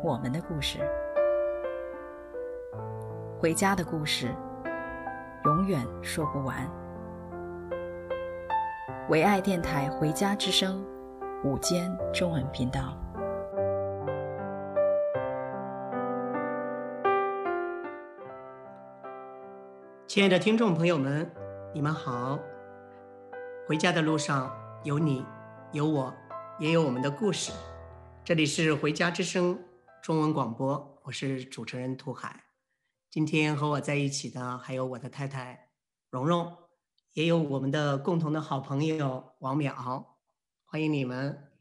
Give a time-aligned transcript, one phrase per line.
[0.00, 0.78] 我们的故事，
[3.40, 4.28] 回家的故事，
[5.44, 6.70] 永远说不完。
[9.08, 10.84] 唯爱电台《回家之声》
[11.48, 12.96] 午间中文频道。
[20.06, 21.28] 亲爱的听众朋友们，
[21.74, 22.38] 你们好。
[23.66, 24.48] 回家的路上
[24.84, 25.26] 有你，
[25.72, 26.14] 有我，
[26.60, 27.52] 也有我们的故事。
[28.24, 29.56] 这里是《回家之声》
[30.08, 32.46] 中文广播，我是主持人涂海。
[33.10, 35.68] 今天和我在一起的还有我的太太
[36.08, 36.56] 蓉蓉。
[37.12, 40.06] 也有我们的共同的好朋友王淼，
[40.64, 41.52] 欢迎你们。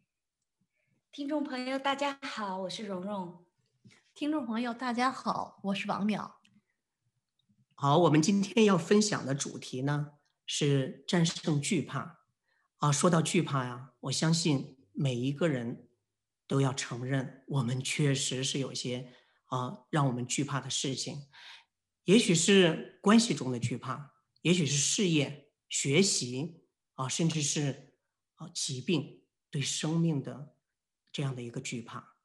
[1.12, 3.44] 听众朋友，大家好，我是蓉蓉。
[4.14, 6.32] 听众朋友，大家好，我是王淼。
[7.76, 10.14] 好，我们今天要分享的主题呢
[10.46, 12.20] 是战胜惧怕。
[12.78, 15.87] 啊，说到惧怕呀，我相信每一个人
[16.48, 19.14] 都要承认，我们确实是有些
[19.46, 21.28] 啊让我们惧怕的事情，
[22.06, 25.46] 也许是关系中的惧怕，也许是事业。
[25.70, 26.64] 学习
[26.94, 27.94] 啊，甚至是
[28.36, 29.22] 啊疾病
[29.52, 30.56] 对生命的
[31.12, 32.16] 这样的一个惧怕，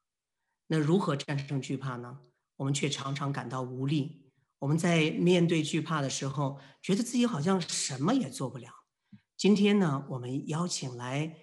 [0.67, 2.21] 那如何战胜惧怕呢？
[2.55, 4.31] 我们却常常感到无力。
[4.59, 8.71] 我们在面对惧怕的时候，觉得自己好像什么也做不了。
[9.35, 11.35] 今天呢，我们邀请来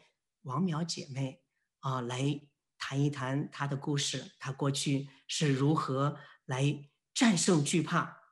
[0.44, 1.42] 王淼姐妹
[1.80, 2.40] 啊，来
[2.80, 8.22] 谈一谈他的故事，他过去是如何来战胜惧怕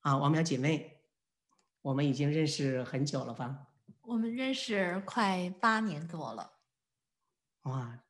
[0.00, 0.88] 啊，王淼姐妹。
[1.82, 3.66] 我们已经认识很久了吧？
[4.02, 6.52] 我们认识快八年多了。
[7.62, 8.04] 哇，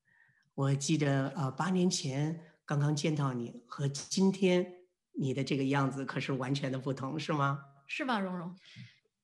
[0.54, 4.74] 我记得呃，八年前刚刚见到你，和今天
[5.12, 7.64] 你的这个样子可是完全的不同，是吗？
[7.86, 8.54] 是吧，蓉蓉？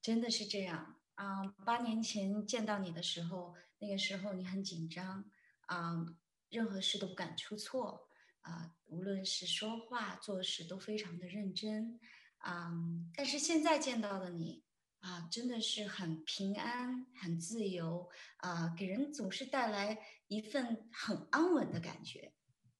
[0.01, 1.45] 真的是这样啊！
[1.67, 5.25] 八年前见到你的时候，那个时候你很紧张
[5.67, 6.07] 啊，
[6.51, 8.09] 任何事都不敢出错
[8.41, 11.99] 啊，无论是说话做事都非常的认真。
[12.39, 13.11] 啊、嗯！
[13.17, 14.63] 但是现在见到的你
[15.01, 19.99] 啊，真的是很平安、很自由啊，给人总是带来
[20.29, 22.33] 一份很安稳的感觉。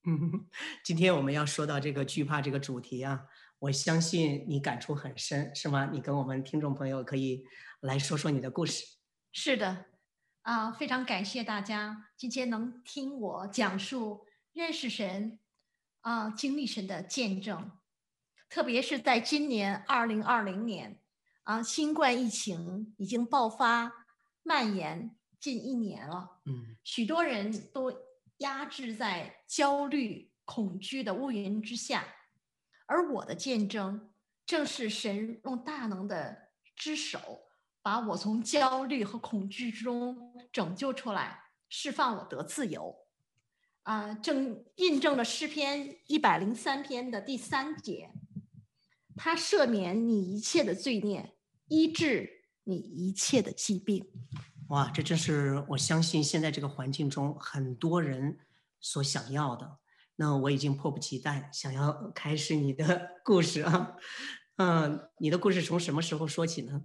[0.05, 0.49] 嗯，
[0.85, 3.27] 今天我们要说到这个惧怕这个主题啊，
[3.59, 5.91] 我相信你感触很深，是吗？
[5.93, 7.45] 你跟我们听众朋友可以
[7.81, 8.87] 来说说你的故事。
[9.33, 9.87] 是的，
[10.49, 15.39] 啊，非常感谢大家今天能听我讲述认识神
[16.01, 17.71] 啊，经历神的见证。
[18.49, 21.03] 特别是在今年二零二零年，
[21.43, 24.07] 啊，新冠疫情已经爆发
[24.43, 27.93] 蔓延近一年了，嗯，许多人都
[28.39, 32.07] 压制在焦虑、恐惧的乌云之下，
[32.87, 34.11] 而我的见证
[34.47, 37.48] 正是神用大能的之手
[37.89, 42.95] 把我从焦虑和恐惧之中拯救出来，释放我得自由，
[43.85, 48.11] 啊，正印证了诗篇一百零三篇的第三节。
[49.17, 51.35] 他赦免你一切的罪孽，
[51.69, 54.07] 医治你一切的疾病。
[54.69, 58.39] 哇，这正是我相信现在这个环境中很多人
[58.83, 59.79] 所想要的。
[60.17, 63.97] 那我已经迫不及待想要开始你的故事啊。
[64.57, 66.83] 嗯，你的故事从什么时候说起呢？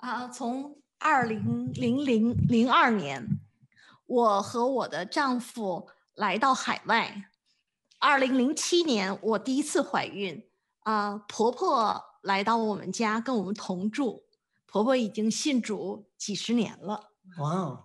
[0.00, 3.38] 啊，从二零零零零二年，
[4.06, 7.30] 我和我的丈夫来到海外。
[7.98, 10.46] 二零零七年，我第一次怀孕。
[10.84, 14.24] 啊，婆婆来到我们家跟我们同住，
[14.66, 17.12] 婆婆已经信主几十年了。
[17.38, 17.84] 哇哦，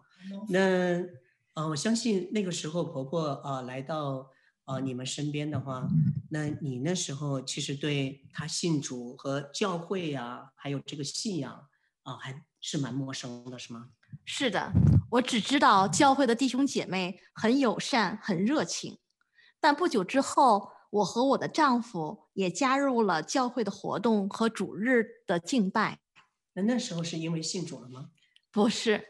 [0.49, 0.59] 那
[1.55, 4.29] 呃，我相信那个时候婆婆啊、呃、来到
[4.63, 5.85] 呃你们身边的话，
[6.29, 11.67] 那你那时候其实对她信主和教会呀、还有这个信仰、
[12.05, 13.89] 呃，还是蛮陌生的，是吗？
[14.23, 14.71] 是的，
[15.11, 18.97] 我只知道教会的弟兄姐妹很友善、很热情，
[19.59, 20.73] 但不久之后。
[20.91, 25.99] 我和我的丈夫也加入了教会的活动和主日的敬拜。
[26.53, 28.11] 那那时候是因为信主了吗？
[28.49, 29.05] 不是，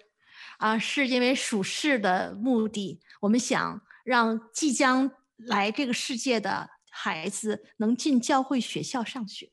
[0.58, 3.02] 啊，是因为属世的目的。
[3.22, 9.52] 我们想让即将来这个世界的孩子能进教会学校上学。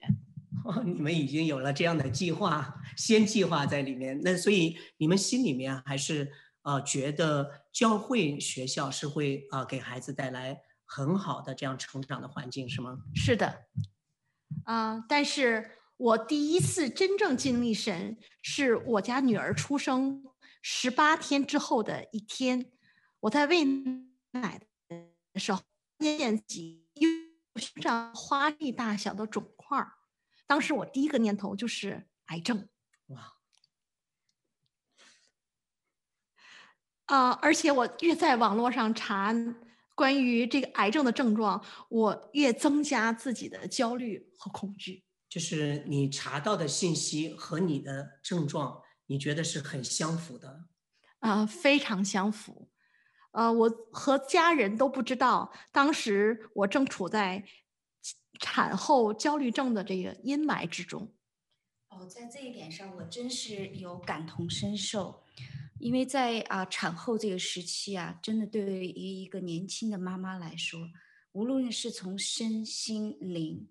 [0.65, 4.21] 哦， 你们已经有了这样的计划，先计划在里面。
[4.23, 6.31] 那所以你们心里面还是
[6.63, 10.63] 呃觉得教会学校是会啊、呃、给孩子带来。
[10.85, 12.99] 很好的这样成长的环境，是吗？
[13.15, 13.65] 是的，
[14.67, 20.23] 啊、但是我第一次真正经历神，是我家女儿出生
[20.61, 22.71] 十八天之后的一天，
[23.21, 23.65] 我在喂
[24.33, 24.61] 奶
[25.33, 25.63] 的时候，
[25.99, 26.85] 见几
[27.57, 29.83] 身上花粒大小的肿块，
[30.53, 32.69] 当时我第一个念头就是癌症。
[33.07, 33.33] 哇！
[37.07, 39.35] 啊、呃，而且我越在网络上查。
[39.95, 45.05] 关于这个癌症的症状，我越增加自己的焦虑和恐惧。
[45.27, 50.67] 就是你查到的信息和你的症状，你觉得是很相符的？
[51.21, 52.69] 啊、呃，非常相符。
[53.31, 57.43] 呃，我和家人都不知道，当时我正处在
[58.43, 61.11] 产后焦虑症的这个阴霾之中。
[61.89, 65.23] 哦，在这一点上，我真是有感同身受。
[65.79, 70.89] 因为在啊产后这个时期啊，真的对于一个年轻的妈妈来说，
[71.33, 73.69] 无论是从身心灵，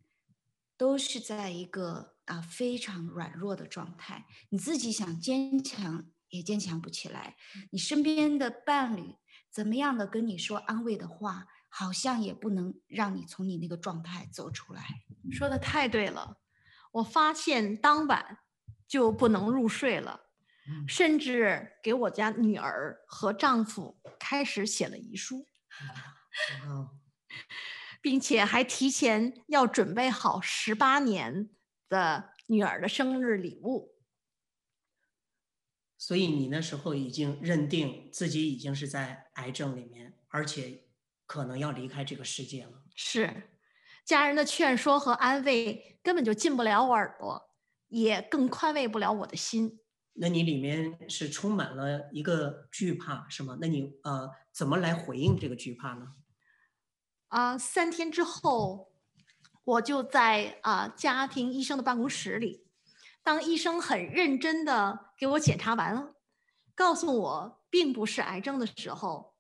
[0.76, 4.26] 都是在一个啊非常软弱的状态。
[4.50, 7.38] 你自己想坚强也坚强不起来，
[7.72, 9.16] 你身边的伴侣
[9.50, 14.84] 怎么样的跟你说安慰的话，好像也不能让你从你那个状态走出来。
[15.32, 16.38] 说的太对了，
[16.92, 18.40] 我发现当晚
[18.88, 20.28] 就不能入睡了。
[20.88, 25.48] 甚至给我家女儿和丈夫开始写了遗书，
[28.00, 31.50] 并且还提前要准备好十八年
[31.90, 33.96] 的女儿的生日礼物。
[35.98, 40.86] 所以你那时候已经认定自己已经是在癌症里面，而且
[41.32, 42.84] 可能要离开这个世界了。
[42.94, 43.50] 是，
[44.04, 47.50] 家人的劝说和安慰根本就进不了我耳朵，
[47.88, 49.80] 也更宽慰不了我的心。
[50.12, 53.58] 那你里面是充满了一个惧怕，是吗？
[53.62, 56.08] 那你呃怎么来回应这个惧怕呢？
[57.30, 58.92] 啊、呃，三天之后，
[59.64, 62.68] 我就在啊、呃、家庭医生的办公室里，
[63.24, 66.14] 当医生很认真的给我检查完了，
[66.76, 69.31] 告诉我并不是癌症的时候，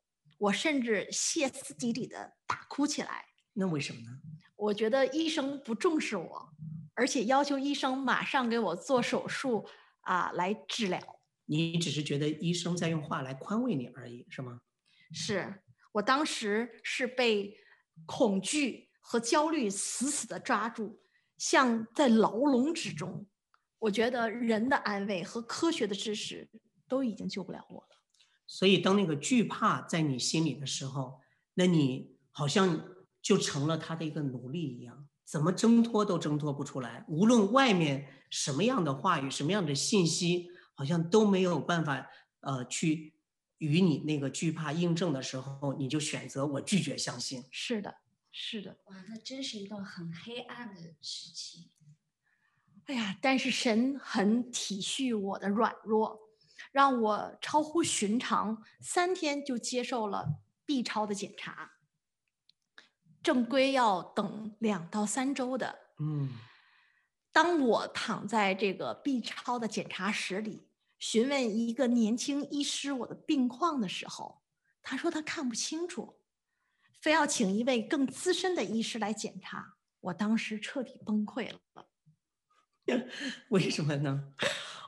[0.41, 3.25] 我甚至歇斯底里的大哭起来。
[3.53, 4.07] 那为什么呢？
[4.55, 6.49] 我觉得医生不重视我，
[6.93, 9.67] 而且要求医生马上给我做手术。
[10.01, 10.99] 啊，来治疗。
[11.45, 14.59] 你只是觉得医生在用话来宽慰你而已，是吗？
[15.13, 15.61] 是，
[15.91, 17.55] 我当时是被
[18.07, 21.03] 恐惧和焦虑死死的抓住，
[21.37, 23.27] 像在牢笼之中。
[23.77, 26.49] 我觉得人的安慰和科学的知识
[26.87, 28.00] 都已经救不了我了。
[28.53, 31.21] 所以，当那个惧怕在你心里的时候，
[31.53, 32.85] 那你好像
[33.21, 35.07] 就成了他的一个奴隶一样。
[35.23, 42.05] 怎么挣脱都挣脱不出来，无论外面什么样的话语、什么样的信息，好像都没有办法，
[42.41, 43.13] 呃，去
[43.59, 47.45] 与你那个惧怕印证的时候，你就选择我拒绝相信。
[47.51, 47.95] 是的，
[48.33, 51.69] 是的，哇，那真是一段很黑暗的时期。
[52.87, 56.19] 哎呀，但是神很体恤我的软弱，
[56.71, 61.73] 让我超乎寻常，三天就接受了 B 超的检查。
[63.21, 65.79] 正规要等两到三周的。
[65.99, 66.29] 嗯，
[67.31, 74.41] 当我躺在这个 B 超的检查室里，询问一个年轻医师我的病况的时候，
[74.81, 76.19] 他说他看不清楚，
[76.99, 79.75] 非要请一位更资深的医师来检查。
[79.99, 81.59] 我当时彻底崩溃了。
[83.49, 84.33] 为什么呢？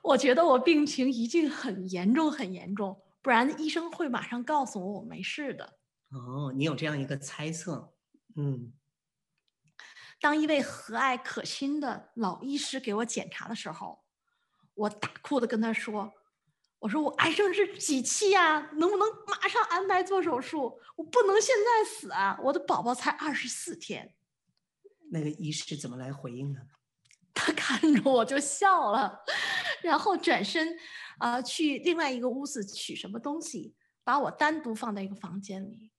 [0.03, 5.77] 我觉得我病情一定很严重，很严重，不然医生会马上告诉我我没事的。
[6.11, 7.93] 哦，你有这样一个猜测。
[8.35, 8.73] 嗯，
[10.19, 14.03] 当一位和蔼可亲的老医师给我检查的时候，
[14.73, 16.11] 我大哭的跟他说
[16.79, 18.59] ：“我说我癌症是几期啊？
[18.73, 20.77] 能不能马上安排做手术？
[20.97, 22.37] 我不能现在死啊！
[22.43, 24.13] 我的宝宝才二十四天。”
[25.11, 26.59] 那个医师怎么来回应呢？
[27.33, 29.23] 他看着我就笑了，
[29.81, 30.77] 然后转身
[31.17, 35.91] 啊、呃、去另外一个屋子取什么东西，把我单独放在一个房间里。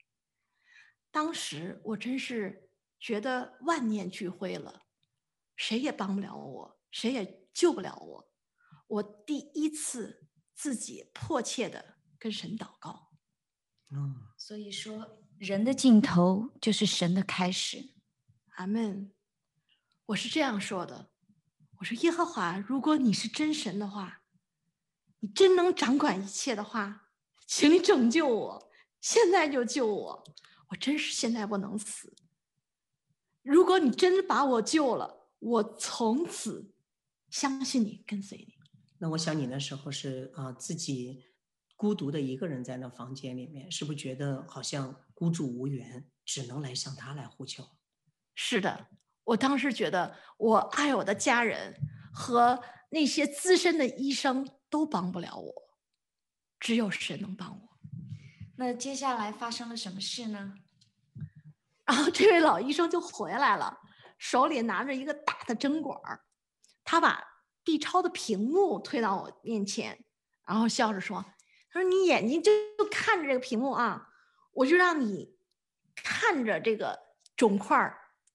[1.10, 4.82] 当时我真是觉得万念俱灰了，
[5.56, 8.32] 谁也帮不了我，谁也救不了我。
[8.86, 13.10] 我第一次自己迫切的跟神祷告。
[13.90, 17.94] 嗯，所以说人的尽头就是神的开始。
[18.56, 19.12] 阿门。
[20.06, 21.10] 我是这样说的，
[21.84, 24.22] 我说耶和华，如果你是真神的话，
[25.20, 27.10] 你真能掌管一切的话，
[27.46, 28.72] 请你拯救我，
[29.02, 30.24] 现在就救我。
[30.68, 32.16] 我真是现在不能死。
[33.42, 36.72] 如果你真把我救了，我从此
[37.28, 38.54] 相信你，跟随你。
[38.96, 41.22] 那我想你那时候是啊、呃，自己
[41.76, 47.62] 孤独的一个人在那房间里面，是不是觉得好像孤注无援，只能来向他来呼求？
[48.34, 48.88] 是的，
[49.24, 51.74] 我当时觉得我爱我的家人
[52.12, 55.52] 和那些资深的医生都帮不了我，
[56.60, 57.68] 只有神能帮我。
[58.56, 60.54] 那接下来发生了什么事呢？
[61.84, 63.78] 然后这位老医生就回来了，
[64.16, 66.24] 手里拿着一个大的针管儿，
[66.84, 67.22] 他把
[67.64, 70.04] B 超的屏幕推到我面前，
[70.46, 71.24] 然后笑着说
[71.72, 74.08] ：“他说你眼睛就就看着这个屏幕啊，
[74.52, 75.36] 我就让你
[75.94, 76.98] 看着这个
[77.36, 77.76] 肿块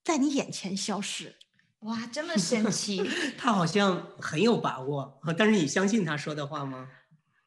[0.04, 1.36] 在你眼前消失。”
[1.82, 3.02] 哇，这么神奇！
[3.38, 6.90] 他好像很有把握，但是你相信他说的话吗？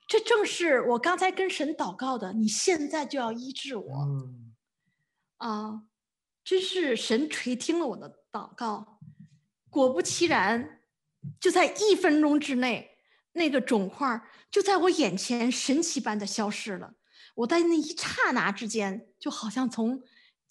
[0.08, 3.98] 这正是我刚才跟神祷告的，你现在就要医治我。
[4.04, 4.54] 嗯，
[5.36, 5.82] 啊，
[6.42, 8.98] 真是神垂听了我的祷告，
[9.68, 10.78] 果不其然。
[11.38, 12.98] 就在一分钟之内，
[13.34, 16.94] 那个肿块就在我眼前神奇般的消失了。
[17.36, 20.02] 我在那一刹那之间，就好像从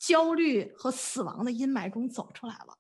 [0.01, 2.79] 焦虑和死亡的阴霾中走出来了。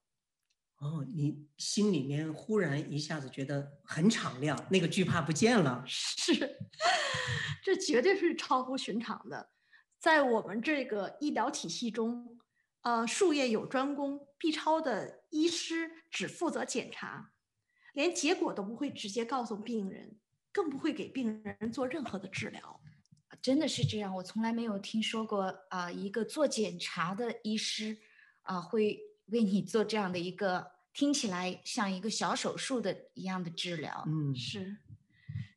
[0.79, 5.83] 哦，你心里面忽然一下子觉得很敞亮，那个惧怕不见了。
[5.85, 6.33] 是，
[7.63, 9.51] 这绝对是超乎寻常的。
[9.99, 12.39] 在我们这个医疗体系中，
[12.81, 17.33] 呃，术业有专攻，B 超的医师只负责检查。
[17.93, 20.17] 连结果都不会直接告诉病人，
[20.51, 22.81] 更不会给病人做任何的治疗。
[23.41, 27.97] 真的是这样，我从来没有听说过啊、呃，一个做检查的医师
[28.43, 34.03] 啊、呃，会为你做这样的一个听起来像一个小手术的一样的治疗。
[34.07, 34.77] 嗯，是，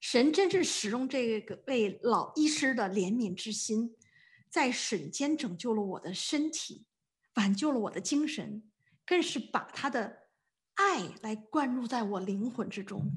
[0.01, 3.95] 神真正使用这个为老医师的怜悯之心，
[4.49, 6.87] 在瞬间拯救了我的身体，
[7.35, 8.63] 挽救了我的精神，
[9.05, 10.25] 更是把他的。
[10.77, 13.13] 爱来灌入在我灵魂之中。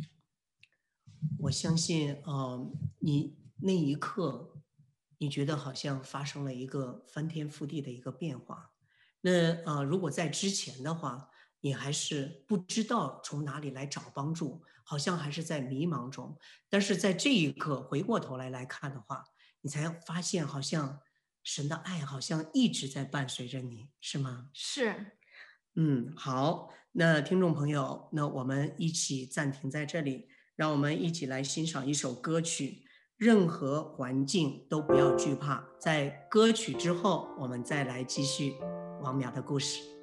[1.40, 4.57] 我相信，呃，你那一刻，
[5.18, 8.72] 你觉得好像发生了一个翻天覆地的一个变化。
[9.22, 11.30] 那呃，如果在之前的话，
[11.62, 16.38] 你还是不知道从哪里来找帮助，好像还是在迷茫中。
[16.70, 19.26] 但是在这一刻回过头来来看的话，
[19.62, 21.00] 你才发现，好像
[21.44, 24.50] 神的爱好像一直在伴随着你，是吗？
[24.54, 25.18] 是。
[25.76, 26.70] 嗯，好。
[26.94, 32.87] 那听众朋友，那我们一起暂停在这里，让我们一起来欣赏一首歌曲。
[33.18, 35.64] 任何环境都不要惧怕。
[35.80, 38.54] 在歌曲之后，我们再来继续
[39.02, 39.97] 王淼的故事。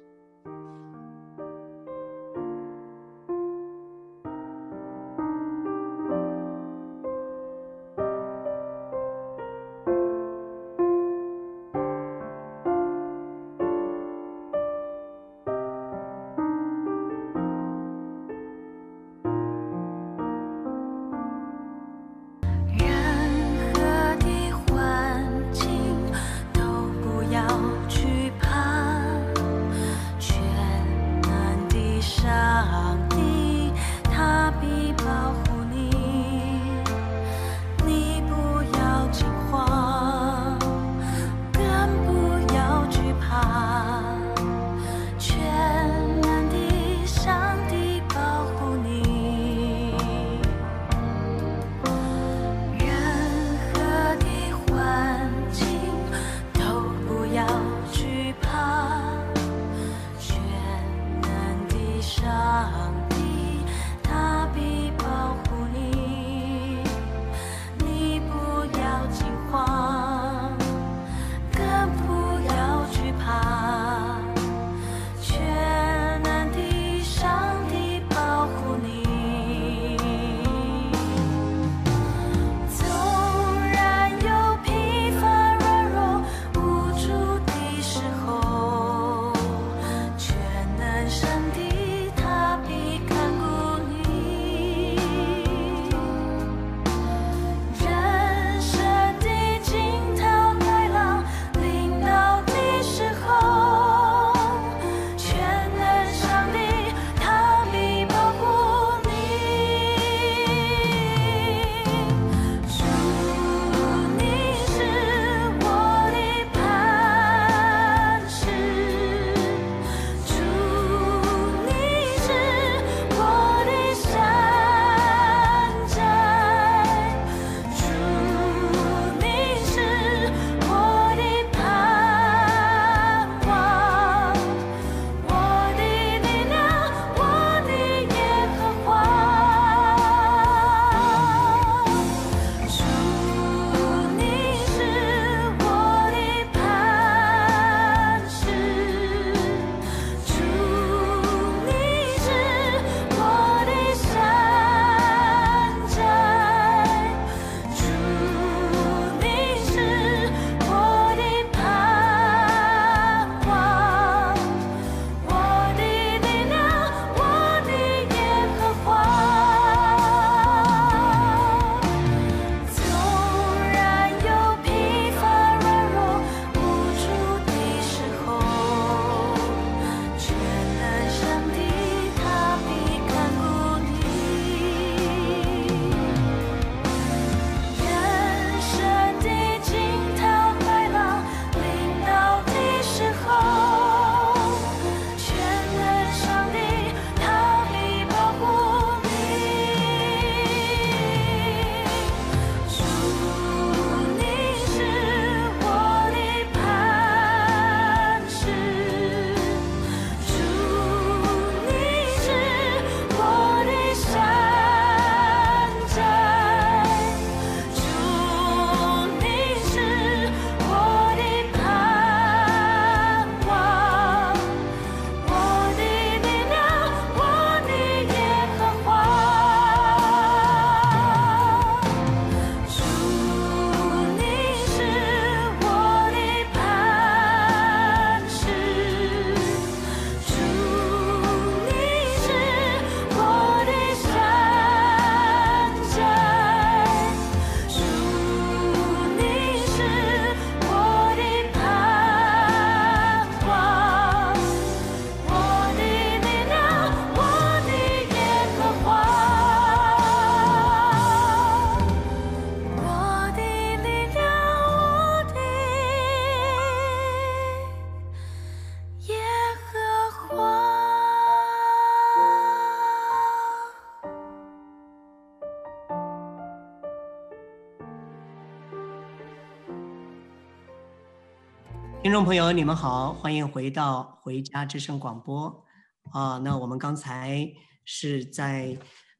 [282.15, 285.65] 众朋友，你们好，欢迎回到《回家之声》广播。
[286.13, 287.45] 啊，那我们刚才
[287.83, 288.77] 是在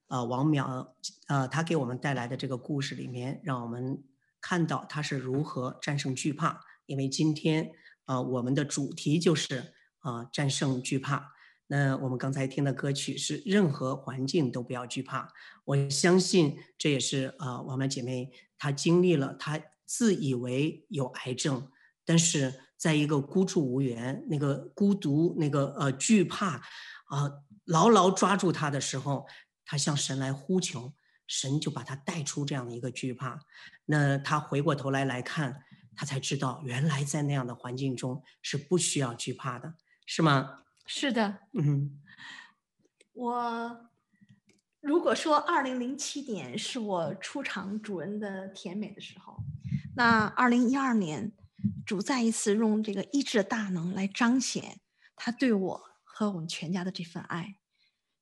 [0.08, 0.88] 呃王淼
[1.28, 4.02] 呃他给我们带来的这个故事里面，让我们
[4.40, 6.62] 看到他是如何战胜惧怕。
[6.86, 7.70] 因为今天
[8.06, 11.34] 啊、我们的主题就是啊、战胜惧怕。
[11.68, 15.34] 那我们刚才听的歌曲是任何环境都不要惧怕。
[15.66, 21.68] 我相信这也是啊、呃、王淼姐妹她经历了，她自以为有癌症。
[22.08, 26.58] 但是，在一个孤注无援、那个孤独、那个呃惧怕
[27.06, 29.26] 啊、呃，牢牢抓住他的时候，
[29.66, 30.94] 他向神来呼求，
[31.26, 33.40] 神就把他带出这样的一个惧怕。
[33.86, 35.64] 那他回过头来来看，
[35.96, 40.64] 他才知道，原来在那样的环境中是不需要惧怕的，是吗？
[40.86, 42.00] 是的，嗯。
[43.14, 43.90] 我
[44.82, 49.38] 如果说二零零七年是我出场主人的甜美的时候，
[49.96, 51.32] 那二零一二年。
[51.86, 54.80] 主再一次用这个医治的大能来彰显
[55.16, 57.58] 他对我和我们全家的这份爱，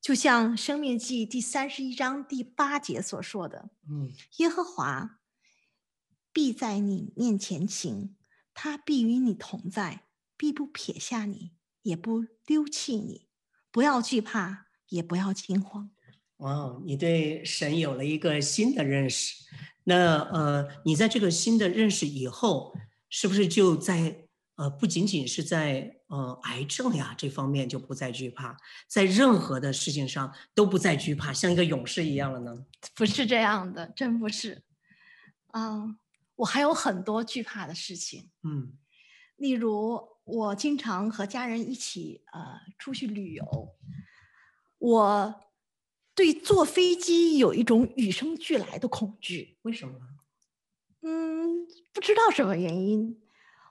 [0.01, 5.19] 就像《生命记》第三十一章第八节所说的：“嗯，耶和华
[6.31, 8.15] 必在你面前行，
[8.53, 10.03] 他必与你同在，
[10.35, 11.51] 必不撇下你，
[11.83, 13.27] 也不丢弃你。
[13.71, 15.91] 不要惧怕，也不要惊慌。”
[16.37, 19.45] 哇，你对神有了一个新的认识。
[19.83, 22.75] 那呃，你在这个新的认识以后。
[23.15, 32.65] 是不是就在呃，不仅仅是在呃癌症呀这方面就不再惧怕，在任何的事情上都不再惧怕，像一个勇士一样了呢？
[32.97, 34.63] 不是这样的，真不是。
[35.53, 35.95] 嗯，
[36.37, 38.31] 我还有很多惧怕的事情。
[38.41, 38.73] 嗯，
[39.35, 43.75] 例如我经常和家人一起呃出去旅游，
[44.79, 45.35] 我
[46.15, 49.59] 对坐飞机有一种与生俱来的恐惧。
[49.61, 49.99] 为什么？
[51.03, 53.21] 嗯，不知道什么原因，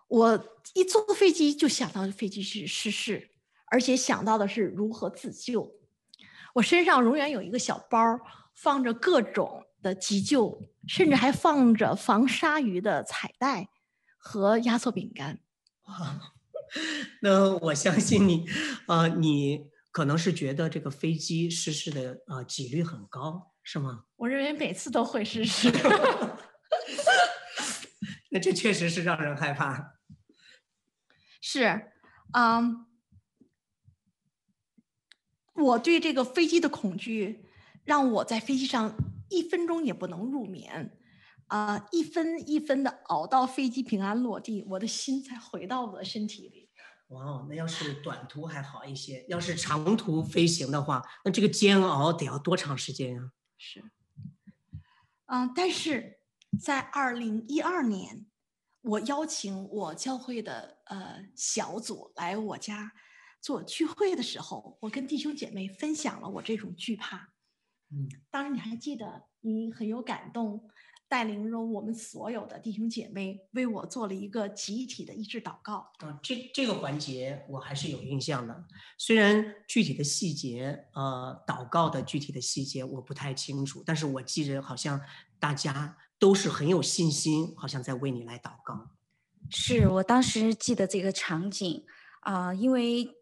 [0.08, 3.30] 我一坐飞机就想到飞机是失事，
[3.70, 5.72] 而且想到的是如何自救。
[6.54, 7.98] 我身上永远有一个小包，
[8.54, 13.70] 放着各种的急救，甚至还放着防鲨鱼的彩带
[14.18, 15.40] 和压缩饼干。
[15.84, 16.20] 哇，
[17.22, 18.46] 那我相信你，
[18.86, 24.04] 啊、呃，你可能是觉得这个飞机失事的呃几率很高，是吗？
[24.16, 25.72] 我认为每次都会失事。
[28.32, 29.98] 那这确实是让人害怕。
[31.38, 31.92] 是，
[32.32, 32.86] 嗯，
[35.54, 37.44] 我对这个飞机的恐惧，
[37.84, 38.94] 让我在飞机上
[39.28, 40.98] 一分钟也不能入眠，
[41.48, 46.70] 啊、呃，一分一分的熬到飞机平安落地，我的心才回到我的身体里。
[47.08, 53.32] 哇哦，那要是短途还好一些，要是长途飞行的话，那这个煎熬得要多长时间呀？
[53.58, 53.84] 是，
[55.26, 56.21] 嗯，但是。
[56.60, 58.26] 在二零一二年，
[58.82, 62.92] 我邀请我教会的呃小组来我家
[63.40, 67.32] 做聚会的时候，我跟弟兄姐妹分享了我这种惧怕。
[67.90, 70.68] 嗯，当时你还记得，你很有感动，
[71.08, 75.90] 带领着我们所有的弟兄姐妹为我做了一个集体的医治祷告。
[75.98, 78.64] 啊，这这个环节我还是有印象的，
[78.98, 85.00] 虽然具体的细节，呃，祷告的具体的细节我不太清楚，但是我记着好像
[85.40, 85.96] 大家。
[86.22, 88.90] 都是很有信心，好像在为你来祷告。
[89.50, 91.84] 是我当时记得这个场景
[92.20, 93.16] 啊、呃，因为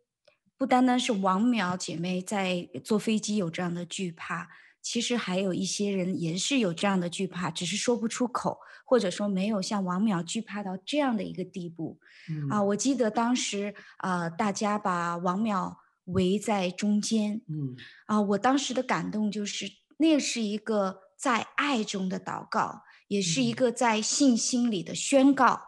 [0.58, 4.50] 不单单是王淼姐妹在坐飞机有这样的惧怕，
[4.82, 11.98] 其实还有一些人也是有这样的惧怕，只是说不出口，或者说没有像王淼惧怕到这样的一个地步。
[12.28, 17.40] 嗯、啊，我记得当时啊、呃，大家把王淼围在中间。
[17.48, 19.64] 嗯，啊，我当时的感动就是，
[19.96, 22.82] 那是一个在爱中的祷告。
[23.10, 25.60] 也是一个在信心里的宣告。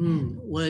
[0.00, 0.62] 嗯，我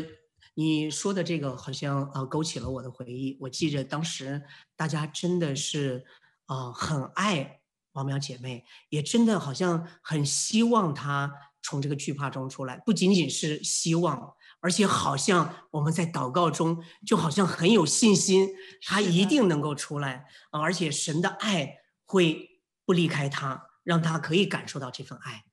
[0.55, 3.37] 你说的这个好像呃勾起了我的回忆。
[3.43, 4.43] 我记着当时
[4.75, 6.03] 大家真的是
[6.47, 7.61] 呃很爱
[7.93, 11.31] 王淼姐妹，也真的好像很希望她
[11.63, 12.81] 从这个惧怕中出来。
[12.87, 18.49] 不仅仅是希望，而且好像我们在祷告中就好像很有信心，
[18.81, 20.63] 她一定能够出来啊！
[20.63, 25.45] 而且神的爱会不离开她，让她可以感受到这份爱。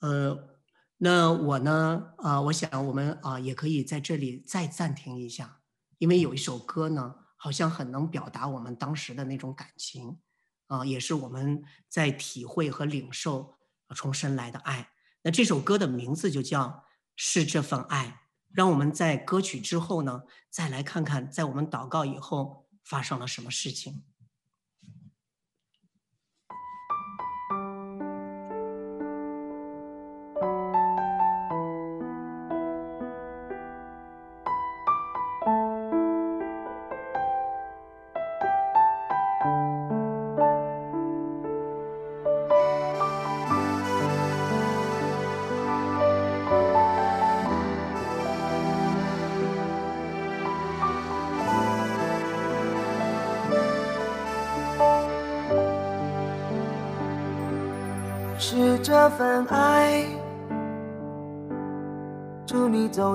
[0.00, 0.58] 呃，
[0.98, 2.12] 那我呢？
[2.18, 5.60] 啊、我想我们啊、也可以在这里再暂停一下，
[5.98, 10.18] 因为有一首歌呢，好像很能表达我们当时的那种感情，
[10.66, 13.58] 啊、也是我们在体会和领受
[13.94, 14.90] 重生来的爱。
[15.22, 16.64] 那这首歌的名字就叫
[17.16, 18.06] 《是这份爱》。
[18.52, 24.02] 让我们在歌曲之后呢，再来看看在我们祷告以后发生了什么事情。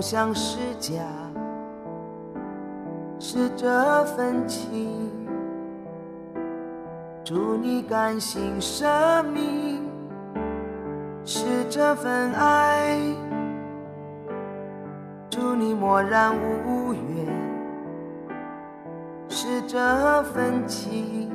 [0.06, 1.02] 你走向十架；
[3.20, 5.10] 是这份情，
[7.24, 8.86] 祝你甘心舍
[9.34, 9.82] 命；
[11.26, 13.00] 是这份爱，
[15.32, 17.26] 祝你默然无怨；
[19.28, 21.32] 是这份情。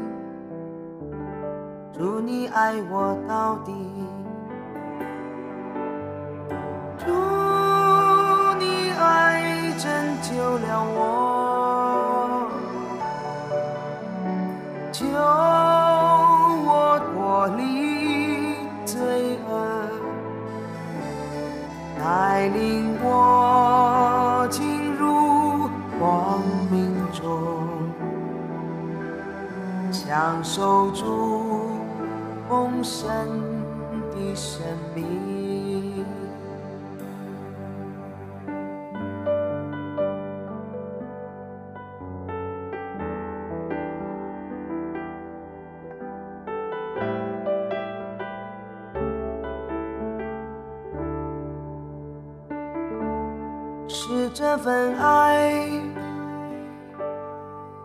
[1.92, 3.72] 祝你爱我到底，
[54.32, 55.68] 这份爱，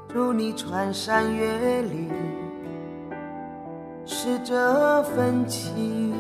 [0.08, 2.12] 助你穿山越岭。
[4.06, 6.14] 是这份情，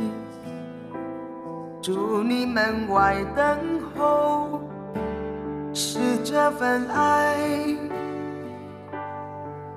[1.81, 3.57] 祝你门外等
[3.95, 4.59] 候；
[5.73, 7.37] 是这份爱，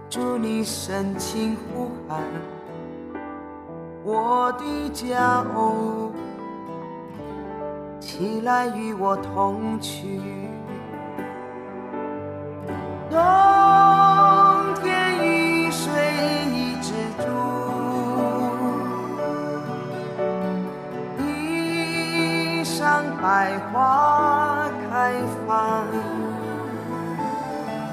[0.09, 2.23] 祝你深情呼喊。
[4.03, 6.08] 我的家哦，
[8.19, 10.21] 起来与我同去。
[13.09, 13.17] 冬
[14.83, 15.89] 天雨水
[16.51, 17.25] 一直住，
[21.17, 25.13] 地上百花开
[25.47, 25.87] 放。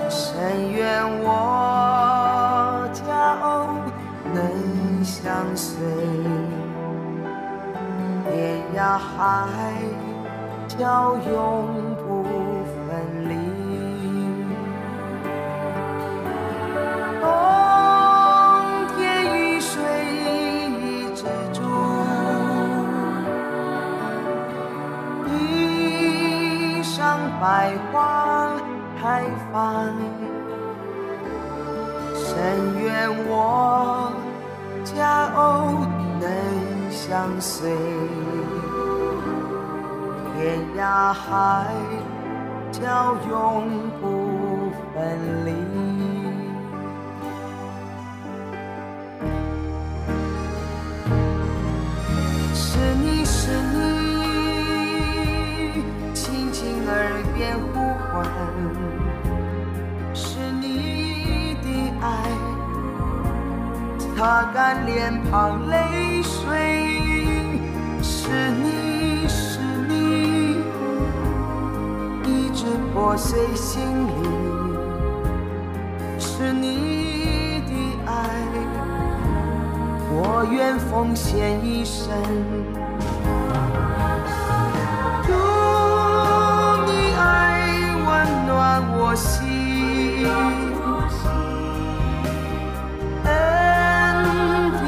[0.10, 3.78] 深愿我家偶
[4.34, 5.78] 能相随，
[8.26, 9.46] 天涯海。
[10.78, 12.24] 要永不
[12.66, 13.36] 分离。
[17.22, 17.28] 冬
[18.98, 18.98] 天
[19.38, 19.82] 雨水
[20.82, 21.62] 一直住
[25.26, 28.52] 地上百花
[29.02, 29.96] 开放。
[32.14, 32.34] 谁
[32.84, 34.12] 愿我
[34.84, 35.40] 家人
[36.20, 37.72] 能相随。
[40.46, 41.66] 天涯海
[42.72, 44.94] 角永不分
[45.44, 45.50] 离。
[52.54, 53.82] 是你是你
[56.14, 56.94] 轻轻耳
[57.34, 57.82] 边呼
[58.12, 58.14] 唤
[60.14, 61.68] 是你的
[62.02, 62.08] 爱
[64.16, 66.85] 擦干脸庞泪水
[73.06, 74.10] 治破碎心里。
[76.18, 77.72] 是你的
[78.08, 78.12] 爱，
[80.10, 82.12] 我愿奉献一生。
[85.30, 85.34] 有
[86.88, 87.24] 你爱
[88.08, 88.08] 温
[88.48, 90.26] 暖我心，
[93.24, 93.30] 恩
[94.84, 94.86] 典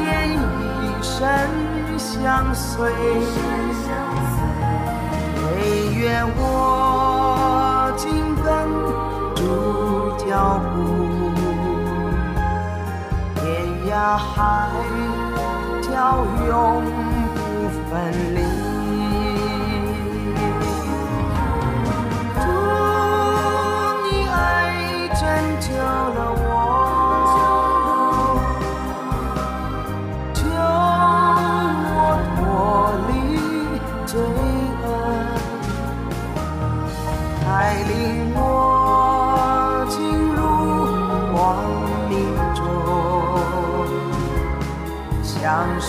[0.81, 1.15] 一生
[1.97, 2.91] 相随，
[5.43, 5.45] 唯
[5.95, 6.41] 愿我
[13.97, 14.69] 海
[15.81, 16.83] 角永
[17.33, 18.66] 不分离。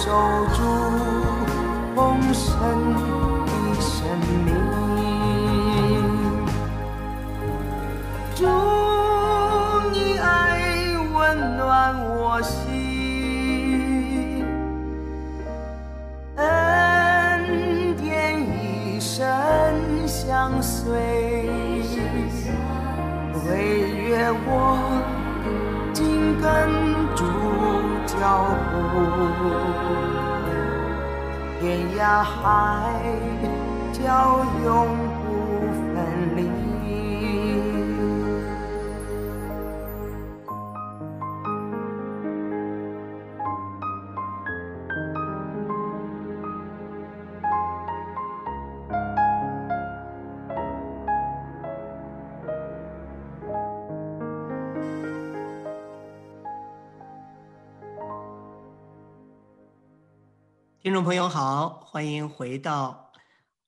[0.08, 0.14] 守
[0.54, 0.62] 住
[1.94, 1.98] 丰
[2.32, 2.48] 盛
[3.44, 3.92] 的生
[4.46, 4.48] 命，
[8.34, 8.40] 祝
[9.92, 11.14] 你爱温
[11.58, 11.68] 暖
[12.16, 12.56] 我心，
[16.36, 19.20] 恩典一生
[20.08, 20.88] 相随，
[23.44, 23.50] 惟
[24.08, 24.48] 愿我
[25.92, 26.48] 紧跟
[27.14, 27.26] 主
[28.06, 28.16] 脚
[28.72, 29.77] 步。
[31.68, 32.90] 天涯海
[33.92, 34.88] 角永
[35.20, 36.67] 不分离。
[60.98, 63.12] 众朋友好，欢迎回到《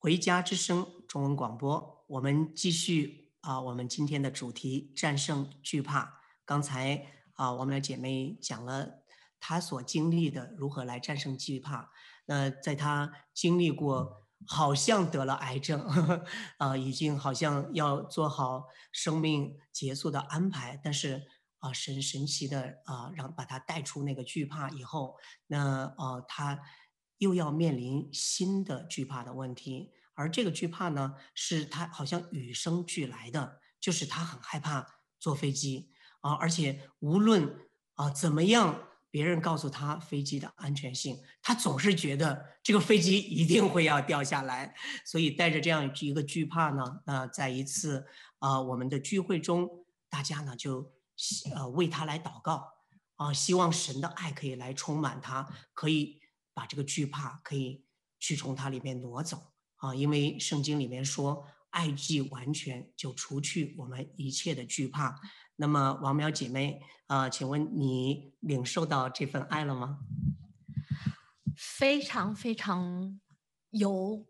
[0.01, 2.05] 回家之声》中文广播。
[2.09, 6.23] 我们继续啊，我们今天的主题：战胜惧怕。
[6.45, 9.05] 刚才啊，我们的姐妹讲了
[9.38, 11.93] 她所经历的如何来战胜惧怕。
[12.27, 16.25] 那在她经历过好像得了癌症，呵 呵
[16.59, 21.29] 啊，已经好像要做好生命结束的安排，但是
[21.61, 25.14] 啊，神神奇的啊，让把她带出那个惧怕以后，
[25.47, 26.59] 那啊，她。
[27.21, 34.87] 又要面临新的惧怕的问题，而这个惧怕呢，是他好像与生俱来的，就是他很害怕
[35.19, 35.93] 坐飞机。
[36.23, 37.59] 啊，而且无论
[37.95, 48.07] 啊怎么样，别人告诉他飞机的安全性，他总是觉得这个飞机一定会要掉下来，所以带着这样一个惧怕呢，那在一次
[48.39, 49.69] 啊我们的聚会中，
[50.09, 50.91] 大家呢就
[51.55, 52.67] 呃为他来祷告。
[53.17, 56.20] 啊，希望神的爱可以来充满他，可以。
[56.61, 57.83] 把这个惧怕可以
[58.18, 65.18] 去从它里面挪走啊，因为圣经里面说，爱既完全，就除去我们一切的惧怕。
[65.57, 70.01] 那么王苗姐妹啊，请问你领受到这份爱了吗？
[71.57, 73.18] 非常非常
[73.70, 74.27] 有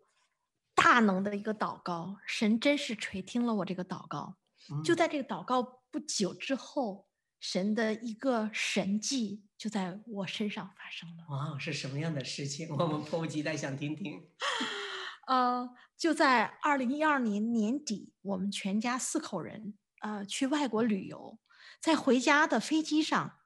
[0.73, 4.37] 大能的一个祷告，神真是垂听了我这个祷告。
[4.85, 7.09] 就在这个祷告不久之后，
[7.41, 9.43] 神的一个神迹。
[9.61, 11.23] 就在我身上发生了。
[11.29, 12.67] 哇，是什么样的事情？
[12.75, 14.27] 我们迫不及待想听听。
[15.27, 21.37] 呃，就在二零一二年年底，我们全家四口人呃去外国旅游，
[21.79, 23.37] 在回家的飞机上，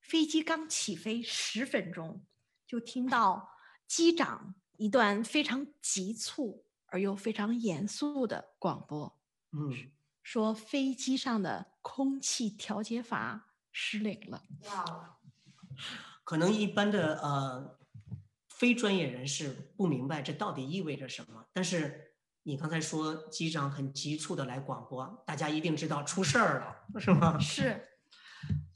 [0.00, 2.24] 飞机刚起飞十分钟，
[2.64, 3.50] 就听到
[3.88, 9.18] 机长一段非常急促而又非常严肃的广播，
[9.50, 9.90] 嗯，
[10.22, 14.44] 说飞机上的空气调节阀失灵了。
[14.66, 15.15] 哇。
[16.24, 17.78] 可能一般的呃
[18.48, 27.38] 非专业人士不明白这到底意味着什么，但是你刚才说机长很急促的来广播，大家一定知道出事儿了，是吗？
[27.40, 27.88] 是，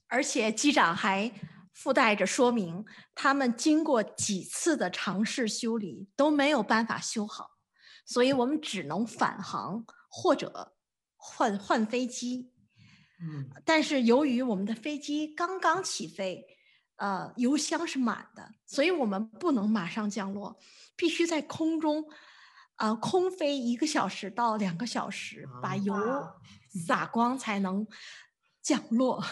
[0.06, 1.32] 而且机长还
[1.72, 2.84] 附带着说明，
[3.14, 7.58] 他们经过几次的尝试修理都没有办法修好，
[8.04, 10.76] 所以我们只能返航或者
[11.16, 12.52] 换换飞机。
[13.20, 16.46] 嗯，但是由于我们的飞机刚刚起飞。
[17.00, 20.58] 呃，油箱是满的，所以我们不能马上降落，
[20.94, 22.04] 必须在空中，
[22.76, 25.94] 呃，空飞一个小时到两个小时，把油
[26.86, 27.86] 洒光才能
[28.60, 29.24] 降落。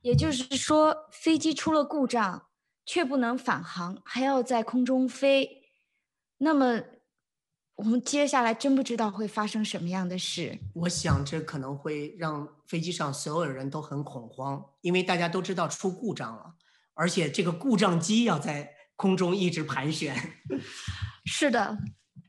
[0.00, 2.46] 也就是说，飞机出了故障，
[2.86, 5.64] 却不能返航，还要在空中飞。
[6.38, 6.80] 那么，
[7.74, 10.58] 我们接下来真不知道会发生什么样的事。
[10.72, 16.54] 我想，这可能会让飞机上所有人都很恐慌，因为大家都知道出故障了。
[16.94, 20.14] 而且这个故障机要在空中一直盘旋。
[21.24, 21.78] 是的，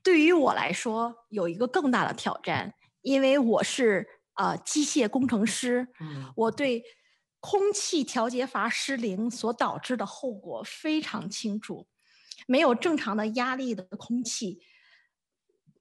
[0.04, 6.84] 对于我来说有一个更大的挑战，因为我是呃机械工程师，嗯，我对
[7.40, 11.88] 空气调节阀失灵所导致的后果非常清楚。
[12.48, 14.60] 没有正常的压力的空气，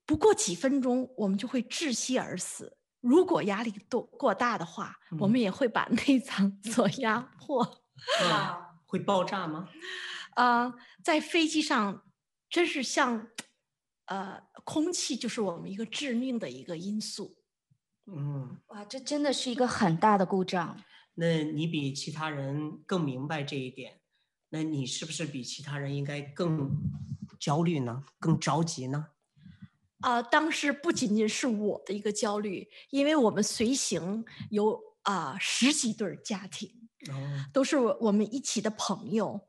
[0.05, 2.77] 不过几分钟我们就会窒息而死。
[3.01, 7.64] 如果压力过过大的话，嗯，我们也会把内脏 所压迫。
[8.23, 9.70] 嗯会爆炸吗？
[10.35, 12.05] 啊、呃，在飞机上，
[12.50, 13.28] 真是像，
[14.05, 17.38] 呃，空气就是我们一个致命的一个因素。
[18.05, 20.78] 嗯，哇，这真的是一个很大的故障。
[21.14, 24.02] 那你比其他人更明白这一点，
[24.50, 26.70] 那你是不是比其他人应该更
[27.40, 28.05] 焦虑呢？
[28.20, 29.07] 更着急呢？
[30.00, 36.82] 啊、呃，当时不仅仅是我的一个焦虑，因为我们随行有啊、呃、十几对家庭。
[37.53, 39.49] 都是我们一起的朋友，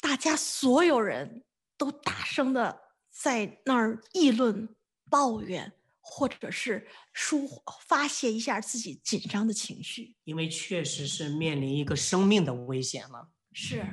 [0.00, 1.44] 大家所有人
[1.76, 4.74] 都大声的在那儿议论、
[5.10, 7.48] 抱怨，或者是抒
[7.86, 10.16] 发泄一下自己紧张的情绪。
[10.24, 13.30] 因为确实是面临一个生命的危险了。
[13.52, 13.86] 是，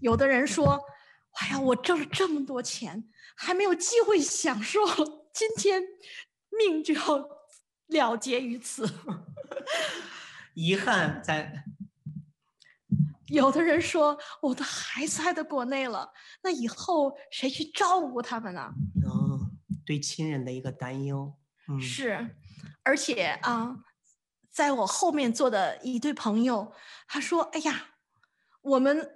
[0.00, 0.80] 有的人说
[1.40, 4.80] ：“哎呀，我挣了这么多钱，还没有机会享受，
[5.32, 5.82] 今天
[6.56, 7.18] 命就要
[7.88, 8.88] 了结于此。”
[10.54, 11.64] 遗憾在，
[13.28, 16.12] 有的人说我的孩子还在国内了，
[16.42, 18.72] 那以后谁去照顾他们呢？
[19.04, 19.50] 哦，
[19.84, 21.34] 对亲人的一个担忧。
[21.68, 22.36] 嗯，是，
[22.82, 23.84] 而且啊，
[24.50, 26.72] 在我后面坐的一对朋友，
[27.08, 27.94] 他说：“哎呀，
[28.60, 29.10] 我们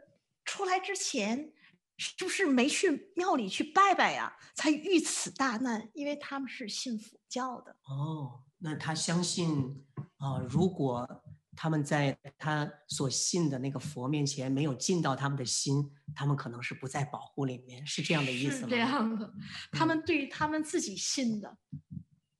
[0.44, 1.52] 出来之前
[1.98, 4.36] 是不是没去庙里去拜拜呀？
[4.54, 11.22] 才遇此大难，因为他们是信佛教的。”哦，那他相信啊，如果。
[11.60, 18.68] 他们在他所信的那个佛面前没有进到他们的心，他们可能是不在保护里面，是这样的意思吗？
[18.68, 19.32] 是这样的，
[19.72, 21.58] 他们对于他们自己信的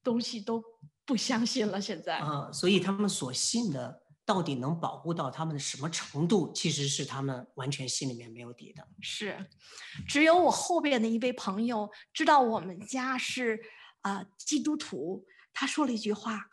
[0.04, 0.62] 东西都
[1.04, 1.80] 不相信了。
[1.80, 8.86] 现在啊、呃，所以他们所信的到底能保护到他们的什么程度，其实是他们完全心里面没有底的。
[9.00, 9.44] 是，
[10.06, 13.58] 只有我后边的一位朋友知道我们家是
[14.02, 16.48] 啊、呃、基督徒，他说了一句话。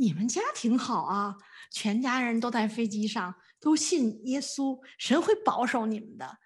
[0.00, 1.36] 你们家挺好啊，
[1.70, 6.38] 全家人都在飞机上，都信耶稣，神会保守你们的。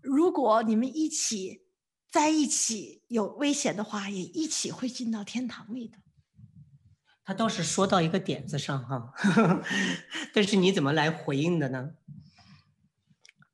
[0.00, 1.62] 如果你们一起
[2.10, 5.98] 在一起有危险的话，也一起会进到天堂里的。
[7.22, 9.12] 他倒是说到一个点子上哈，
[10.32, 11.90] 但是你怎么来回应的呢？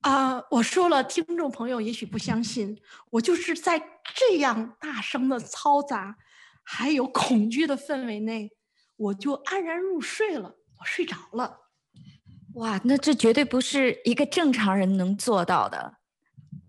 [0.02, 2.80] 啊、呃，我说了，听众朋友也许不相信，
[3.10, 3.82] 我就是在
[4.14, 6.16] 这样大声的嘈杂，
[6.62, 8.52] 还有恐惧的氛围内。
[8.98, 11.58] 我就安然入睡了，我睡着了。
[12.54, 15.94] 哇，那这绝对不是一个正常人能做到的。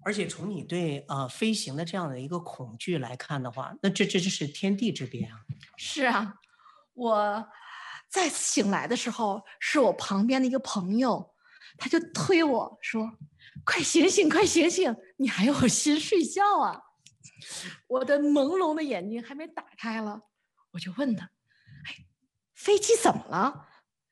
[0.02, 5.42] 而且从你对呃飞行的这样的一个恐惧来看的话，那这这这是天地之别啊。
[5.78, 6.36] 是啊，
[6.94, 7.48] 我
[8.10, 11.34] 再次醒来的时候，是我旁边的一个朋友，
[11.78, 13.12] 他就推我说
[13.66, 16.80] ：“快醒醒，快醒醒，你还有心睡觉啊？”
[17.88, 20.22] 我的朦胧的眼睛还没打开了，
[20.72, 21.30] 我就问他。
[22.60, 23.68] 飞机怎么了？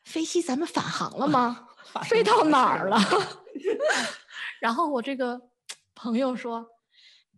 [0.05, 1.67] 飞机咱们返航了吗？
[2.07, 2.97] 飞到哪儿了？
[4.61, 5.49] 然后我这个
[5.93, 6.65] 朋友说：“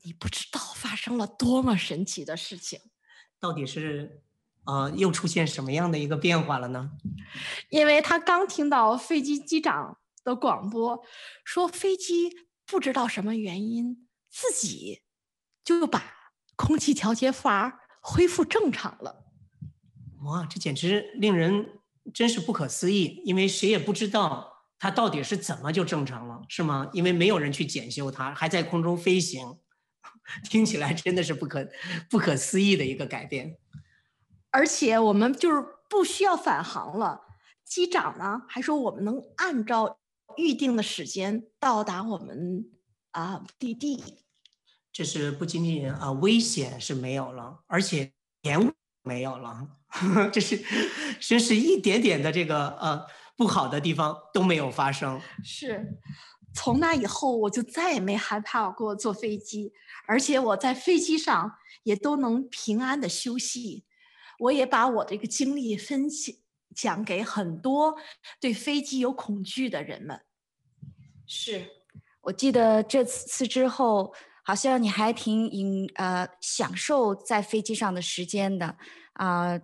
[0.06, 2.80] 你不知道发生了多么神奇的事情。
[3.42, 4.22] ”到底是，
[4.66, 6.92] 呃，又出现什么样的一个变化了呢？
[7.70, 11.04] 因为他刚听到飞机机长的广播，
[11.44, 15.02] 说飞机不知道什么原因，自己
[15.64, 16.04] 就把
[16.56, 19.26] 空气调节阀恢复正常了。
[20.24, 21.80] 哇，这简直令人
[22.14, 26.90] 真是不可思议，因为谁也不知道它到底是怎么就正常了，是吗？
[26.94, 29.58] 因为没有人去检修它，还在空中飞行，
[30.50, 31.68] 听起来真的是不可
[32.10, 33.58] 不可思议的一个改变。
[34.52, 37.22] 而且我们就是不需要返航了，
[37.64, 40.00] 机长呢还说我们能按照
[40.38, 42.66] 预定的时间到达我们
[43.12, 44.04] 啊目的地。
[44.92, 48.12] 这是不仅仅啊危险是没有了，而且
[48.42, 48.72] 延误
[49.04, 49.79] 没有了。
[50.32, 50.64] 这是，
[51.20, 55.20] 真是一点点的这个呃不好的地方都没有发生。
[55.44, 55.98] 是，
[56.54, 59.74] 从那以后我就再也没害怕过坐飞机，
[60.08, 63.86] 而且我在飞机上也都能平安的休息。
[64.40, 66.08] 我也把我这个经历分
[66.76, 67.96] 享给很多
[68.40, 70.22] 对飞机有恐惧的人们。
[71.26, 71.68] 是，
[72.22, 74.14] 我记得这次之后，
[74.44, 78.78] 好像你还挺应呃享受在飞机上的时间的
[79.14, 79.42] 啊。
[79.48, 79.62] 呃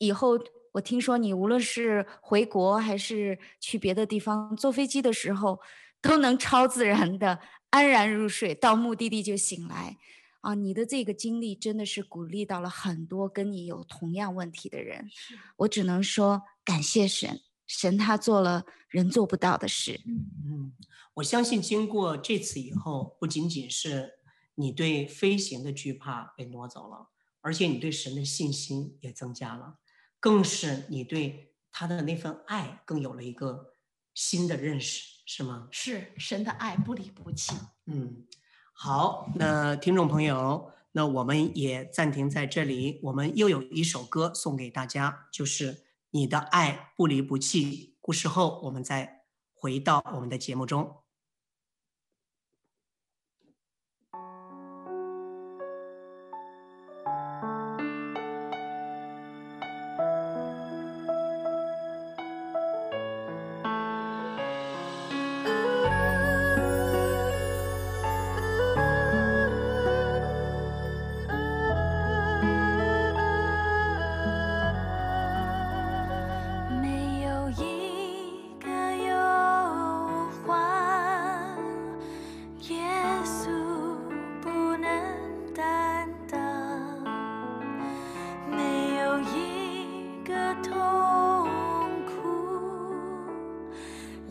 [0.00, 0.38] 以后
[0.72, 5.60] 我听说你无论是回国还是去别的地方坐飞机的时候，
[6.00, 7.38] 都能超自然的
[7.68, 9.98] 安然入睡，到目的地就醒来。
[10.40, 15.10] 啊，你的这个经历真的是鼓励到了很多跟你有同样问题的人。
[15.58, 20.00] 我只能说感谢神，神他做了人做不到的事。
[20.06, 20.72] 嗯，
[21.12, 24.14] 我相信经过这次以后，不仅仅是
[24.54, 27.10] 你对飞行的惧怕被挪走了，
[27.42, 29.76] 而且你对神的信心也增加了。
[30.20, 33.74] 更是你对他的那份爱更有了一个
[34.14, 35.68] 新的认识，是吗？
[35.70, 37.56] 是神的爱不离不弃。
[37.86, 38.26] 嗯，
[38.72, 43.00] 好，那听众朋友，那我们也暂停在这里。
[43.04, 45.74] 我们又有一首歌送给大家，就是
[46.10, 47.64] 《你的爱不离不弃》。
[48.00, 50.96] 故事后，我们再回到我们的节目中。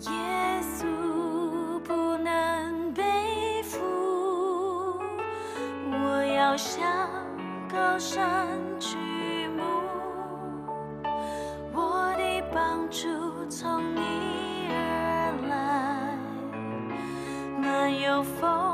[0.07, 0.85] 耶稣
[1.81, 3.03] 不能背
[3.63, 3.77] 负
[5.91, 6.87] 我要向
[7.69, 8.47] 高山
[8.79, 8.95] 举
[9.57, 9.61] 目
[11.73, 13.09] 我的帮助
[13.49, 16.17] 从你而来
[17.59, 18.68] 没有风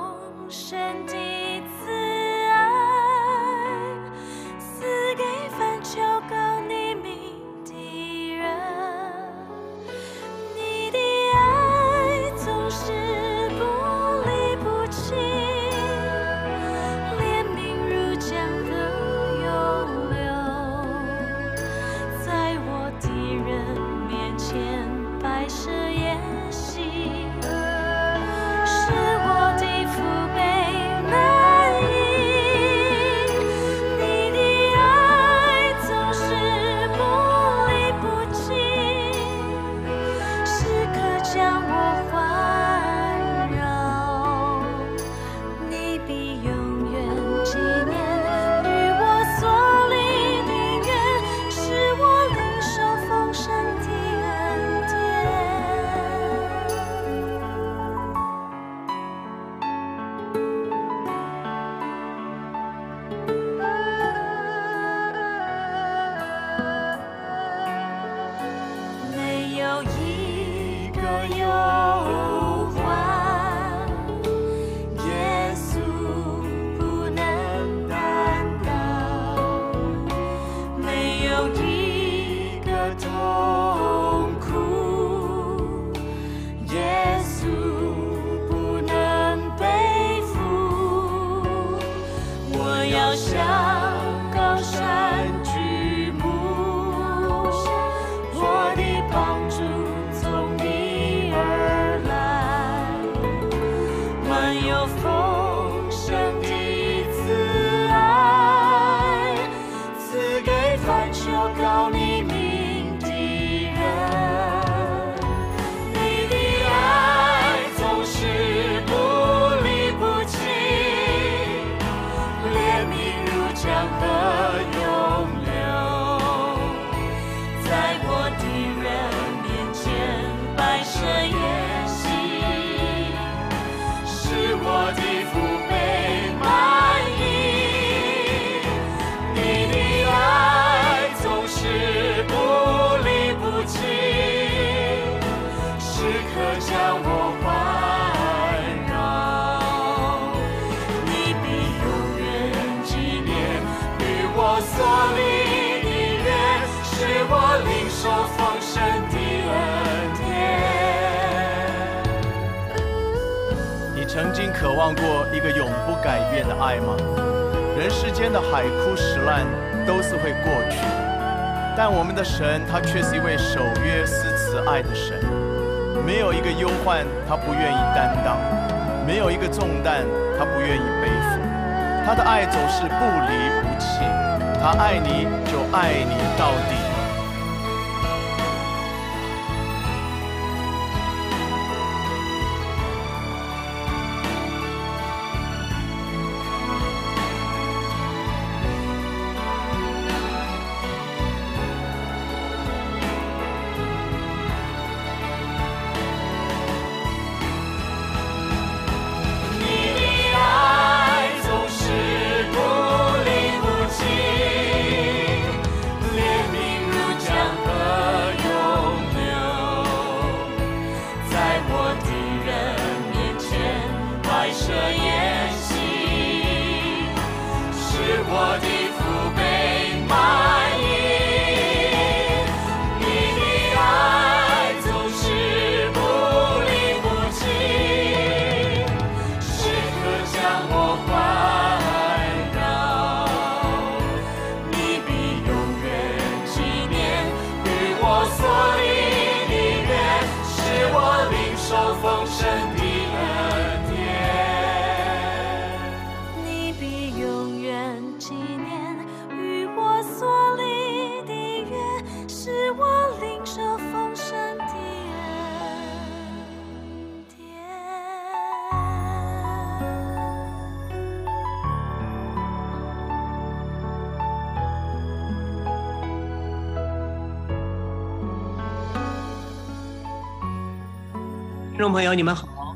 [281.95, 282.75] 朋友，你们好，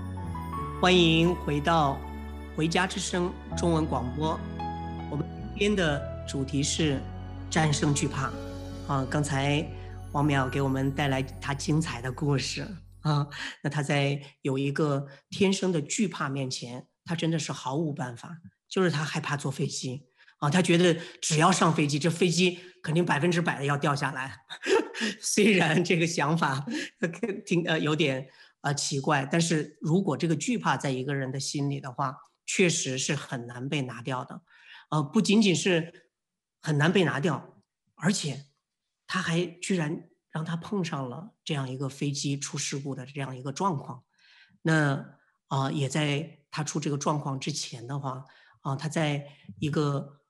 [0.79, 1.99] 欢迎回到
[2.55, 4.39] 《回家之声》中文广播。
[5.11, 7.01] 我们今天的主题是
[7.49, 8.31] 战胜惧怕。
[8.87, 9.61] 啊，刚才
[10.13, 12.65] 王淼给我们带来他精彩的故事。
[13.01, 13.27] 啊，
[13.61, 18.37] 那他在有一个天生的惧怕面前，他真的是毫无办法。
[18.69, 20.05] 就是他害怕坐飞机。
[20.37, 24.37] 啊，他觉得只要上飞机，这飞机肯定百分之百的要掉下来。
[25.19, 26.65] 虽然这个想法
[27.45, 28.25] 听呃有点。
[28.61, 34.41] 呃奇怪，但是如果这个惧怕在一个人的心里的话，确实是很难被拿掉的。
[34.89, 36.11] 呃，不仅仅是
[36.61, 37.61] 很难被拿掉，
[37.95, 38.47] 而且
[39.05, 44.03] 他还居然让他碰上了这样一个飞机出事故的这样一个状况。
[44.63, 48.23] 那啊、也在他出这个状况之前的话，
[48.61, 49.25] 啊、他在
[49.57, 50.21] 一个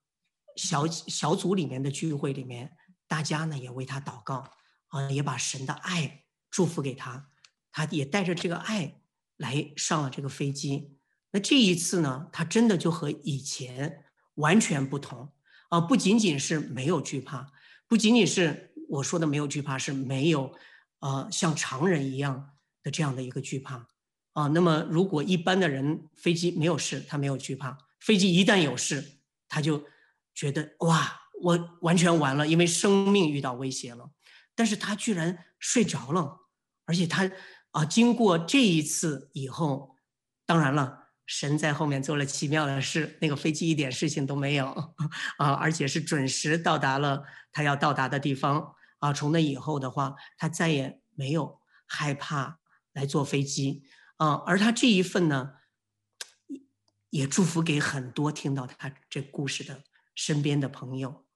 [0.55, 4.49] 小小组里面的聚会里面，大家呢也为他祷告，
[4.87, 7.29] 啊、也把神的爱祝福给他，
[7.71, 9.01] 他也带着这个爱
[9.37, 10.97] 来上了这个飞机。
[11.31, 14.05] 那这一次呢，他真的就和以前。
[14.35, 15.33] 完全不同
[15.67, 15.81] 啊！
[15.81, 17.51] 不仅仅是没有惧怕，
[17.89, 20.55] 不仅仅是我说的没有惧怕，是没有
[20.99, 22.51] 呃像常人一样
[22.81, 23.85] 的这样的一个惧怕
[24.31, 24.47] 啊。
[24.47, 29.83] 那么，如果一般的人飞机没有事，他没有惧怕；飞机一旦有事，他就
[30.33, 34.09] 觉得哇，我完全完了，因为生命遇到威胁了。
[34.55, 36.39] 但是他居然睡着了，
[36.85, 37.29] 而且他
[37.71, 39.95] 啊，经过这一次以后，
[40.45, 40.97] 当然了。
[41.31, 44.65] 神在后面做了奇妙的事，那个飞机一点事情都没有
[45.37, 49.13] 啊，而且是准时到达了他要到达的地方啊。
[49.13, 52.57] 从那以后的话，他再也没有害怕
[52.93, 53.83] 来坐飞机
[54.17, 54.41] 啊。
[54.47, 55.51] 而他这一份呢，
[57.11, 59.83] 也祝福给很多听到他这故事的
[60.15, 61.27] 身边的朋友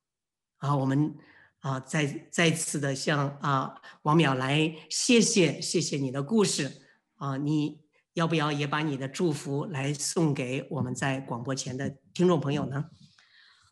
[0.58, 0.76] 啊。
[0.76, 1.16] 我们
[1.64, 6.84] 啊，再再次的向啊王淼来谢谢谢谢你的故事
[7.16, 7.82] 啊，你。
[8.16, 12.86] 要不要也把你的祝福来送给我们在广播前的听众朋友呢？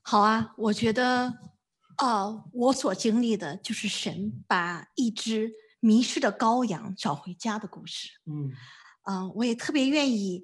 [0.02, 1.32] 好啊，我觉得，
[1.98, 8.10] 呃，我所经历的就是神把一只迷失的羔羊找回家的故事。
[8.26, 8.52] 嗯，
[9.04, 10.42] 啊、呃，我也特别愿意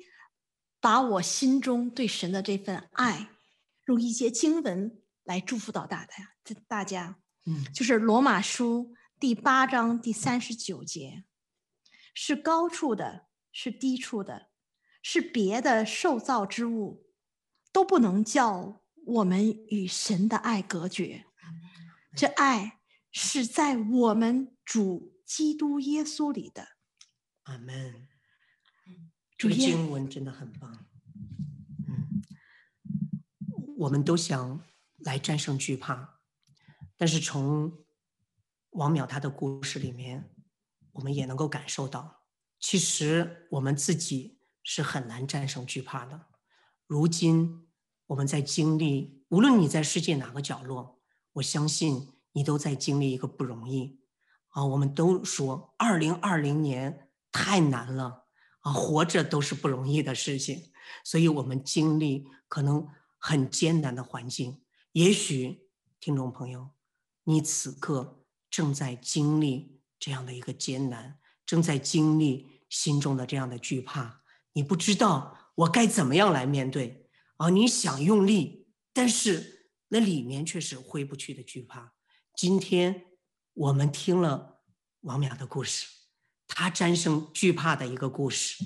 [0.79, 3.31] 把我心中对神的这份爱，
[3.87, 6.13] 用一些经文来祝福到大家。
[6.67, 7.17] 大家，
[7.47, 11.23] 嗯，就是罗马书第八章第三十九节，
[12.13, 13.25] 是高处的。
[13.59, 14.51] 是低处的，
[15.01, 17.07] 是别的受造之物，
[17.71, 21.25] 都不能叫我们与神的爱隔绝。
[22.15, 22.81] 这爱
[23.11, 26.67] 是在我们主基督耶稣里的。
[27.45, 28.07] 阿门。
[29.35, 30.85] 这个经文真的很棒。
[31.87, 32.21] 嗯，
[33.77, 34.63] 我们都想
[34.97, 36.16] 来战胜惧怕，
[36.97, 37.85] 但是从
[38.71, 40.35] 王淼他的故事里面，
[40.93, 42.23] 我们也能够感受到。
[42.59, 46.27] 其实我们自己是很难战胜惧怕的。
[46.87, 47.67] 如今
[48.07, 50.99] 我们在经历，无论你在世界哪个角落，
[51.33, 54.01] 我相信你都在经历一个不容易
[54.49, 54.65] 啊。
[54.65, 58.25] 我们都说，二零二零年太难了
[58.61, 60.71] 啊，活着都是不容易的事情，
[61.03, 62.87] 所以我们经历可能
[63.17, 64.63] 很艰难的环境。
[64.93, 65.69] 也许
[65.99, 66.69] 听众朋友，
[67.28, 71.19] 你此刻正在经历这样的一个艰难。
[71.45, 74.21] 正在经历心中的这样的惧怕，
[74.51, 77.49] 你不知道我该怎么样来面对啊！
[77.49, 81.93] 你想用力，但是那里面却是挥不去的惧怕。
[82.36, 83.05] 今天
[83.53, 84.61] 我们听了
[85.01, 85.88] 王淼的故事，
[86.47, 88.65] 他战胜惧怕的一个故事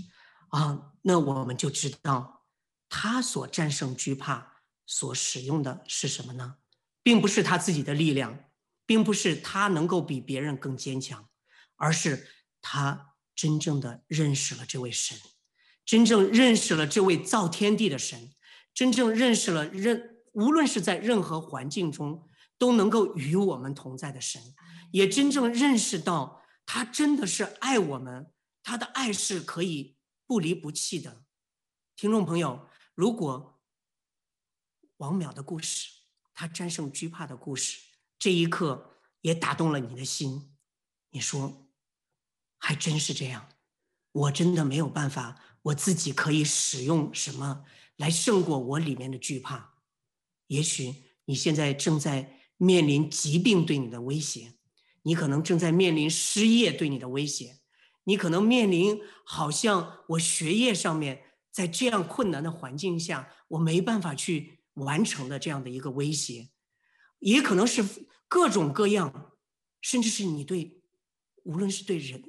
[0.50, 2.48] 啊，那我们就知道
[2.90, 6.58] 他所战胜惧怕所使用的是什么呢？
[7.04, 8.44] 并不是他自己的力量，
[8.92, 11.30] 并不是他能够比别人更坚强，
[11.78, 12.28] 而是。
[12.64, 15.18] 他真正的认识了这位神，
[15.84, 18.36] 真正认识了这位造天地的神，
[18.72, 22.28] 真正认识了任无论是在任何环境中
[22.60, 24.40] 都能够与我们同在的神，
[24.92, 28.32] 也真正认识到他真的是爱我们，
[28.62, 31.24] 他的爱是可以不离不弃的。
[31.96, 33.60] 听众朋友，如果
[34.98, 35.90] 王淼的故事，
[36.32, 37.80] 他战胜惧怕的故事，
[38.22, 40.54] 这一刻也打动了你的心，
[41.10, 41.68] 你说，
[42.60, 43.50] 还真是这样，
[44.12, 47.66] 我真的没有办法，我自己可以使用什么
[47.96, 49.74] 来胜过我里面的惧怕？
[50.46, 50.94] 也许
[51.26, 54.54] 你现在正在面临疾病对你的威胁，
[55.02, 57.58] 你可能正在面临失业对你的威胁，
[58.04, 66.50] 你可能面临好像我学业上面在这样困难的环境下，我没办法去完成的这样的一个威胁，
[67.22, 69.32] 也可能是各种各样，
[69.82, 70.82] 甚至是你对，
[71.46, 72.22] 无论是对人。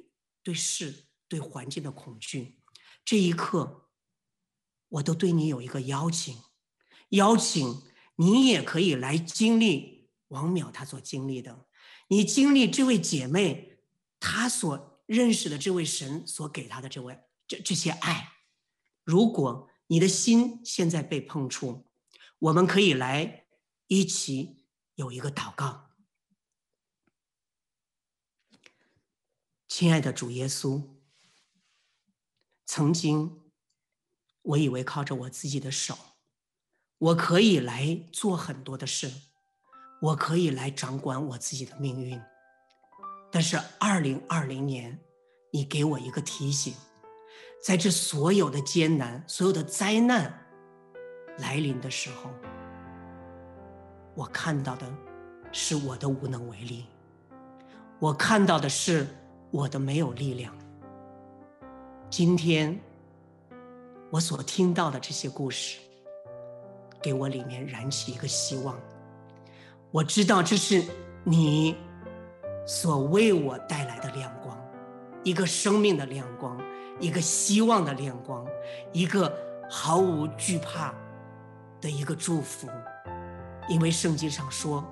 [0.45, 2.59] 对事、对环境的恐惧，
[3.05, 3.87] 这一刻，
[4.89, 6.37] 我都对你有一个邀请，
[7.11, 7.81] 邀请
[8.17, 11.65] 你也可以来经历王淼他所经历的，
[12.09, 13.79] 你经历这位姐妹
[14.19, 17.17] 她所认识的这位神所给她的这位
[17.47, 18.33] 这这些爱。
[19.05, 21.87] 如果你的心现在被碰触，
[22.39, 23.45] 我们可以来
[23.87, 24.62] 一起
[24.95, 25.89] 有一个祷告。
[29.67, 30.83] 亲爱的主耶稣，
[32.65, 33.41] 曾经
[34.43, 35.97] 我以为靠着我自己的手，
[36.99, 39.11] 我可以来做很多的事，
[39.99, 42.21] 我可以来掌管我自己的命运。
[43.31, 45.03] 但是二零二零年，
[45.51, 46.75] 你给我一个提醒，
[47.63, 50.45] 在这所有的艰难、所有的灾难
[51.39, 52.29] 来临的时候，
[54.15, 54.85] 我看到的
[55.51, 56.85] 是我的无能为力，
[57.99, 59.07] 我看到的是。
[59.53, 60.51] 我的没有力量。
[62.09, 62.75] 今天
[64.09, 65.77] 我所听到的这些故事，
[66.99, 68.75] 给我里面燃起一个希望。
[69.91, 70.83] 我知道这是
[71.23, 71.75] 你
[72.65, 74.59] 所为我带来的亮光，
[75.23, 76.59] 一个生命的亮光，
[76.99, 78.43] 一个希望的亮光，
[78.91, 79.31] 一个
[79.69, 80.91] 毫无惧怕
[81.79, 82.67] 的一个祝福。
[83.67, 84.83] 因为圣经上说，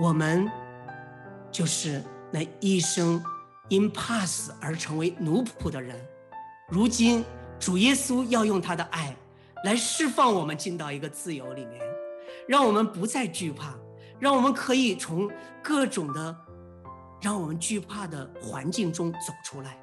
[0.00, 0.50] 我们
[1.50, 3.22] 就是那一生。
[3.68, 5.96] 因怕死而成为奴仆的人，
[6.68, 7.24] 如今
[7.58, 9.16] 主耶稣要用他的爱
[9.64, 11.80] 来释放我们进到一个自由里面，
[12.46, 13.72] 让我们不再惧怕，
[14.18, 15.30] 让我们可以从
[15.62, 16.36] 各种的
[17.22, 19.78] 让我们惧怕的环境中走出来，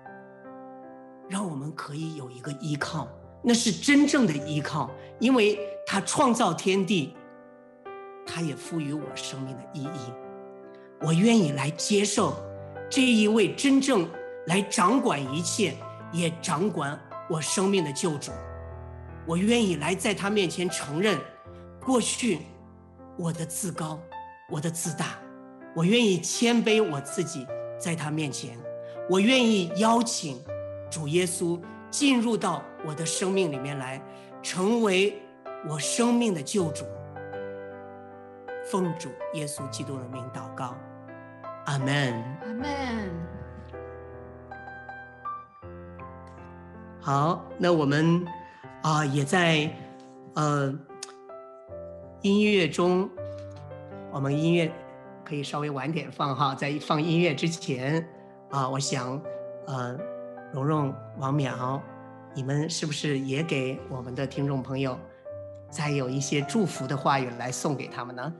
[1.27, 3.07] 让我们可以有一个依靠，
[3.41, 5.57] 那是真正的依靠，因为
[5.87, 7.15] 他创造天地，
[8.31, 10.13] 他也赋予我生命的意义，
[11.01, 12.35] 我愿意来接受。
[12.87, 14.07] 这一位真正
[14.45, 15.73] 来掌管一切，
[16.11, 18.31] 也掌管我生命的救主，
[19.25, 21.19] 我愿意来在他面前承认，
[21.83, 22.39] 过去
[23.17, 23.99] 我的自高，
[24.49, 25.17] 我的自大，
[25.75, 27.45] 我愿意谦卑我自己
[27.79, 28.57] 在他面前，
[29.09, 30.39] 我愿意邀请
[30.89, 31.59] 主耶稣
[31.91, 34.01] 进入到我的生命里面来，
[34.41, 35.19] 成为
[35.67, 36.85] 我生命的救主。
[38.69, 40.75] 奉主耶稣基督的名祷告。
[41.65, 42.13] 阿门，
[42.43, 43.11] 阿门。
[47.01, 48.23] 好，那我们
[48.83, 49.71] 啊、呃，也在
[50.35, 50.71] 呃
[52.21, 53.09] 音乐中，
[54.11, 54.71] 我们音乐
[55.25, 57.99] 可以稍微晚点放哈，在放音乐之前
[58.51, 59.19] 啊、呃，我想
[59.65, 59.97] 呃，
[60.53, 61.81] 蓉蓉、王淼，
[62.35, 64.95] 你们是不是也给我们的听众朋友
[65.71, 68.31] 再有一些祝福的话语来送给他们呢？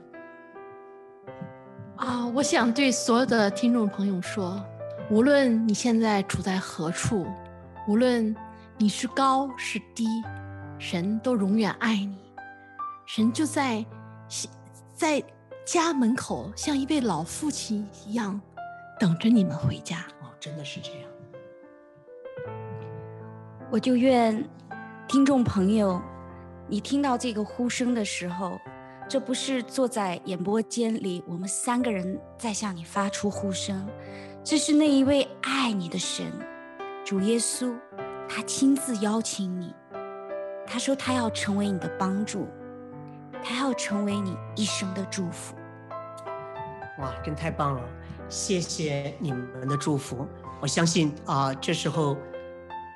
[2.00, 4.66] 啊，我想对所有的听众朋友说，
[5.12, 7.28] 无论你现在处在何处，
[7.90, 8.34] 无论
[8.78, 10.06] 你是高是低，
[10.78, 12.18] 神都永远爱你。
[13.06, 13.86] 神就在
[14.96, 15.22] 在
[15.66, 18.40] 家门口，像一位老父亲一样，
[18.98, 19.98] 等着你们回家。
[20.22, 21.02] 哦，真的是这样。
[23.70, 24.42] 我就愿
[25.06, 26.02] 听众朋友，
[26.66, 28.58] 你听到这个呼声的时候。
[29.10, 33.90] 这不是坐在演播间里，我们三个人在向你发出呼声，
[34.44, 36.32] 这是那一位爱你的神，
[37.04, 37.76] 主耶稣，
[38.30, 39.74] 他亲自邀请你，
[40.68, 42.48] 他说他要成为你的帮助，
[43.44, 45.56] 他要成为你一生的祝福。
[47.00, 47.82] 哇，真太棒了！
[48.30, 50.28] 谢谢你们的祝福，
[50.62, 52.16] 我相信啊、这时候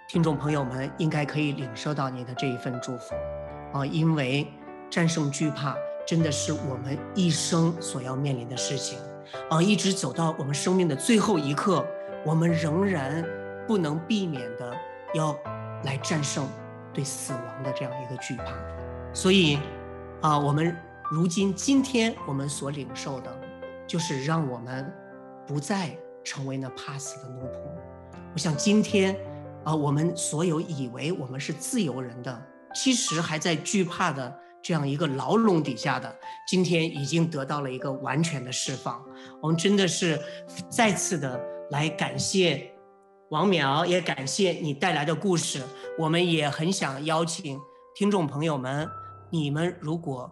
[0.08, 3.16] 听众朋友们应该可以领受到你的这一份祝福
[3.74, 4.48] 啊、因为
[4.92, 5.76] 战胜惧怕。
[6.06, 9.00] 真的是我们一生所要面临的事情，
[9.50, 11.86] 啊，一直走到我们生命的最后一刻，
[12.26, 13.24] 我们仍然
[13.66, 14.76] 不能避免的
[15.14, 15.38] 要
[15.86, 16.46] 来战胜
[16.94, 18.54] 对死亡的这样一个惧怕。
[19.14, 19.58] 所以，
[20.22, 20.76] 啊，我们
[21.10, 23.32] 如今今天我们所领受的，
[23.88, 24.92] 就是让我们
[25.48, 27.58] 不再成为那怕死的奴仆。
[28.34, 29.16] 我想今天，
[29.64, 32.46] 啊，我们所有以为我们是自由人的，
[32.76, 34.40] 其实还在惧怕的。
[34.64, 36.16] 这样一个牢笼底下的，
[36.48, 39.04] 今天已经得到了一个完全的释放。
[39.42, 40.18] 我们真的是
[40.70, 41.38] 再次的
[41.72, 42.72] 来感谢
[43.30, 45.62] 王淼，也感谢你带来的故事。
[46.00, 47.60] 我们也很想邀请
[47.94, 48.90] 听众朋友们，
[49.30, 50.32] 你们如果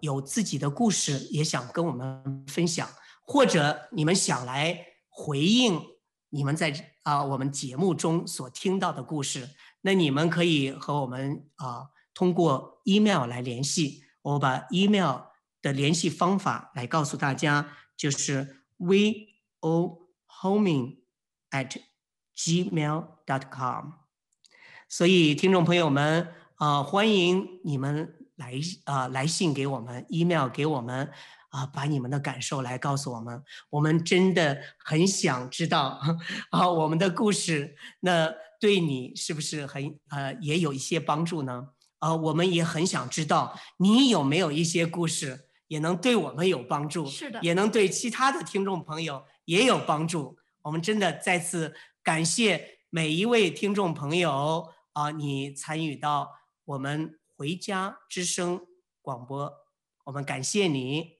[0.00, 2.86] 有自己的故事，也想跟我们分享，
[3.26, 4.78] 或者你们想来
[5.08, 5.80] 回应
[6.28, 6.70] 你们在
[7.04, 9.48] 啊我们节目中所听到的故事，
[9.80, 11.86] 那你们可以和我们啊。
[12.12, 15.22] 通过 email 来联系，我把 email
[15.62, 20.96] 的联系方法来告诉大家，就是 vohoming
[21.50, 21.76] at
[22.36, 23.92] gmail dot com。
[24.88, 28.54] 所以听众朋友们啊、欢迎你们来
[28.84, 31.10] 啊、来信给我们，email 给我们
[31.50, 33.42] 啊、把你们的感受来告诉我们。
[33.70, 36.00] 我们真的很想知道
[36.50, 41.68] 啊，我们的故事那对你是不是很呃也有一些帮助呢？
[42.00, 50.36] 啊、呃，我们也很想知道你有没有一些故事也能对我们有帮助，是的，也能对其他的听众朋友也有帮助。
[50.62, 51.72] 我们真的再次
[52.02, 56.28] 感谢每一位听众朋友啊、呃，你参与到
[56.64, 57.16] 我们。
[57.40, 58.60] 回家之声
[59.00, 59.50] 广播，
[60.04, 61.19] 我们感谢你。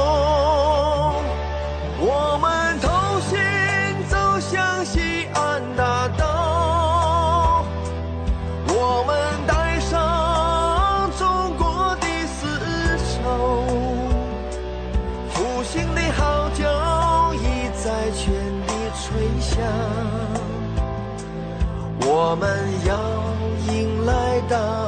[22.31, 22.47] 我们
[22.85, 24.80] 要迎来大